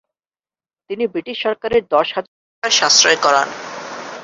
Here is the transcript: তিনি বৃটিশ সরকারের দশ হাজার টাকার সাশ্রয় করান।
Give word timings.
তিনি 0.89 1.03
বৃটিশ 1.13 1.37
সরকারের 1.45 1.83
দশ 1.93 2.07
হাজার 2.15 2.33
টাকার 2.49 2.71
সাশ্রয় 2.79 3.19
করান। 3.25 3.47